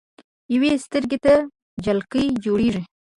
[0.53, 1.33] يوې سترګې ته
[1.83, 2.81] جالکي جوړيږي